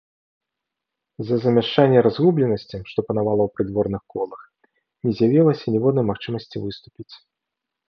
З-за 1.23 1.37
замяшання 1.43 1.97
і 1.99 2.03
разгубленасці, 2.07 2.77
што 2.93 2.99
панавала 3.09 3.43
ў 3.51 3.59
прыдворных 3.59 4.03
колах, 4.15 4.41
не 5.05 5.11
з'явілася 5.21 5.65
ніводнай 5.77 6.05
магчымасці 6.11 6.57
выступіць. 6.67 7.13